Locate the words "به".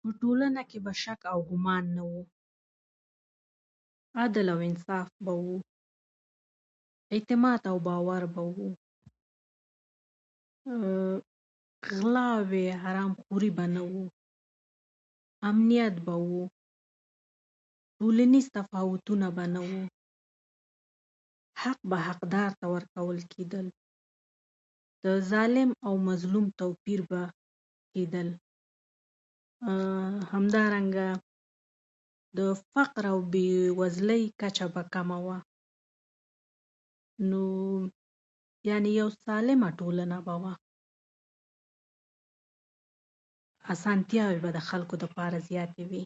0.84-0.92, 5.24-5.32, 8.34-8.42, 13.56-13.66, 16.06-16.14, 19.36-19.44, 21.90-21.98, 27.10-27.22, 34.74-34.82, 40.26-40.34, 44.44-44.50